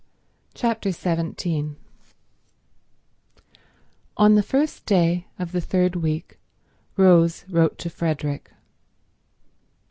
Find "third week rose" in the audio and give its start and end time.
5.61-7.45